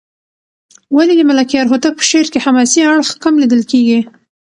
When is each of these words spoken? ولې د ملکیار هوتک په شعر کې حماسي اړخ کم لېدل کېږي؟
ولې 0.95 1.13
د 1.17 1.21
ملکیار 1.29 1.65
هوتک 1.71 1.93
په 1.97 2.03
شعر 2.09 2.27
کې 2.33 2.43
حماسي 2.45 2.81
اړخ 2.91 3.09
کم 3.23 3.33
لېدل 3.41 3.61
کېږي؟ 3.71 3.99